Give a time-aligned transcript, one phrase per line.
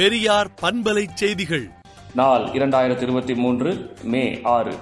[0.00, 1.70] பெரியார் பண்பலை செய்திகள்.
[2.14, 4.74] நாள் இரண்டாயிரத்தி இருபத்தி மூன்று மே ஆறு.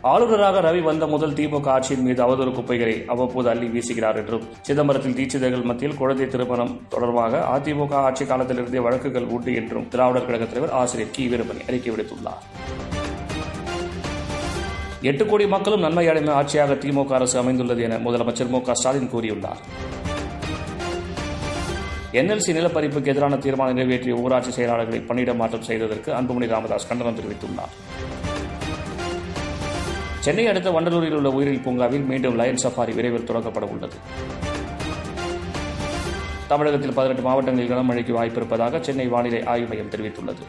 [0.00, 5.62] ஆளுநராக ரவி வந்த முதல் திமுக ஆட்சியின் மீது அவதூறு குப்பைகளை அவ்வப்போது அள்ளி வீசுகிறார் என்றும் சிதம்பரத்தில் தீட்சிதர்கள்
[5.62, 11.28] மத்தியில் குழந்தை திருமணம் தொடர்பாக அதிமுக ஆட்சி காலத்திலிருந்தே வழக்குகள் உண்டு என்றும் திராவிடர் கழக தலைவர் ஆசிரியர் கி.
[11.28, 12.42] வீரமணி அறிக்கை விடுத்துள்ளார்.
[15.00, 19.62] எட்டு கோடி மக்களும் நன்மை அடைந்த ஆட்சியாக திமுக அரசு அமைந்துள்ளது என முதலமைச்சர் மு க ஸ்டாலின் கூறியுள்ளார்.
[22.18, 27.74] என்எல்சி நிலப்பரிப்புக்கு எதிரான தீர்மானம் நிறைவேற்றிய ஊராட்சி செயலாளர்களை பணியிட மாற்றம் செய்ததற்கு அன்புமணி ராமதாஸ் கண்டனம் தெரிவித்துள்ளார்.
[30.20, 33.96] சென்னை அடுத்த வண்டலூரில் உள்ள உயிரியல் பூங்காவில் மீண்டும் லயன் சஃபாரி விரைவில் தொடங்கப்பட உள்ளது.
[36.48, 40.44] தமிழகத்தில் பதினெட்டு மாவட்டங்களில் கனமழைக்கு வாய்ப்பு இருப்பதாக சென்னை வானிலை ஆய்வு மையம் தெரிவித்துள்ளது.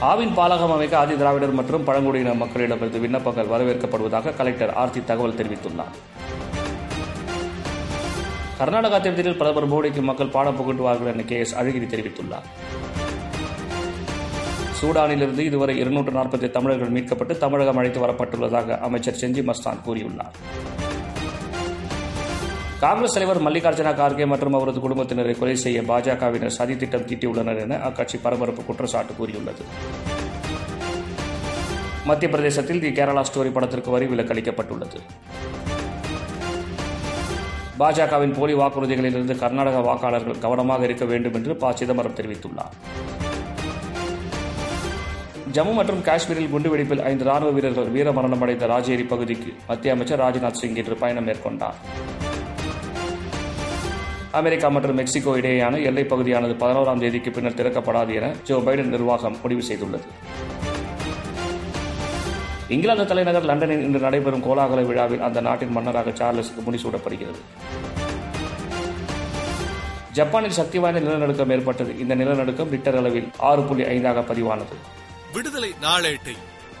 [0.00, 5.94] ஆவின் பாலகம் அமைக்க ஆதி திராவிடர் மற்றும் பழங்குடியின மக்களிடமிருந்து விண்ணப்பங்கள் வரவேற்கப்படுவதாக கலெக்டர் ஆர்த்தி தகவல் தெரிவித்துள்ளார்.
[8.58, 12.46] கர்நாடகா தேர்தலில் பிரதமர் மோடிக்கு மக்கள் பாடம் புகட்டுவார்கள் என கே எஸ் அழகிரி தெரிவித்துள்ளார்.
[14.78, 20.36] சூடானிலிருந்து இதுவரை இருநூற்று நாற்பத்தி தமிழர்கள் மீட்கப்பட்டு தமிழகம் அழைத்து வரப்பட்டுள்ளதாக அமைச்சர் செஞ்சி மஸ்தான் கூறியுள்ளார்.
[22.84, 28.18] காங்கிரஸ் தலைவர் மல்லிகார்ஜுன கார்கே மற்றும் அவரது குடும்பத்தினரை கொலை செய்ய பாஜகவினர் சதி திட்டம் தீட்டியுள்ளனர் என அக்கட்சி
[28.24, 29.64] பரபரப்பு குற்றச்சாட்டு கூறியுள்ளது.
[32.10, 35.00] மத்திய பிரதேசத்தில் தி கேரளா ஸ்டோரி படத்திற்கு வரி விலக்கு அளிக்கப்பட்டுள்ளது.
[37.82, 41.72] பாஜகவின் போலி வாக்குறுதிகளிலிருந்து கர்நாடக வாக்காளர்கள் கவனமாக இருக்க வேண்டும் என்று ப.
[41.72, 42.72] சிதம்பரம் தெரிவித்துள்ளார்.
[45.52, 50.74] ஜம்மு மற்றும் காஷ்மீரில் குண்டுவெடிப்பில் ஐந்து ராணுவ வீரர்கள் வீரமரணம் அடைந்த ராஜேரி பகுதிக்கு மத்திய அமைச்சர் ராஜ்நாத் சிங்
[50.74, 51.74] இன்று பயணம் மேற்கொண்டார்.
[54.30, 59.62] அமெரிக்கா மற்றும் மெக்சிகோ இடையேயான எல்லைப் பகுதியானது பதினோராம் தேதிக்கு பின்னர் திறக்கப்படாது என ஜோ பைடன் நிர்வாகம் முடிவு
[59.68, 60.06] செய்துள்ளது.
[62.74, 67.40] இங்கிலாந்து தலைநகர் லண்டனில் இன்று நடைபெறும் கோலாகல விழாவில் அந்த நாட்டின் மன்னராக சார்லஸுக்கு முடிசூடப்படுகிறது
[70.12, 71.98] ஜப்பானில் சக்தி வாய்ந்த நிலநடுக்கம் ஏற்பட்டது.
[71.98, 74.76] இந்த நிலநடுக்கம் ரிக்டர் அளவில் ஆறு புள்ளி ஐந்தாக பதிவானது.
[75.32, 76.34] விடுதலை நாளேட்டை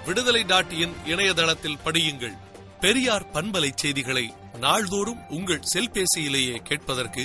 [0.06, 2.36] விடுதலை நாட்டியின் இணையதளத்தில் படியுங்கள்.
[2.80, 4.26] பெரியார் பண்பலை செய்திகளை
[4.60, 7.24] நாள்தோறும் உங்கள் செல்பேசியிலேயே கேட்பதற்கு